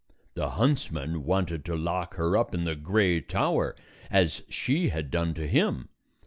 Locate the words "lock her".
1.75-2.35